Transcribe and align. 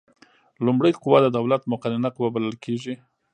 لومړۍ 0.65 0.91
قوه 1.01 1.19
د 1.21 1.27
دولت 1.37 1.61
مقننه 1.71 2.09
قوه 2.15 2.29
بلل 2.35 2.55
کیږي. 2.65 2.95